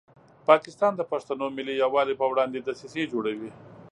پاکستان 0.49 0.91
د 0.95 1.01
پښتنو 1.11 1.45
ملي 1.57 1.73
یووالي 1.83 2.15
په 2.21 2.25
وړاندې 2.31 2.57
دسیسې 2.59 3.03
جوړوي. 3.11 3.51